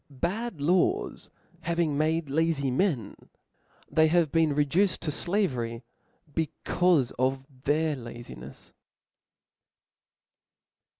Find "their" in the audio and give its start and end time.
7.65-7.95